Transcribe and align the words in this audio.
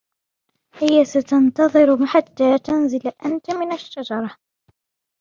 هي 0.73 1.05
ستنتظر 1.05 2.05
حتى 2.05 2.59
تنزل 2.59 3.11
أنت 3.25 3.51
من 3.51 3.71
الشجرة. 3.73 4.37